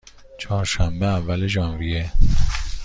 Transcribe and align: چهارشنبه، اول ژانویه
چهارشنبه، 0.39 1.05
اول 1.05 1.47
ژانویه 1.47 2.11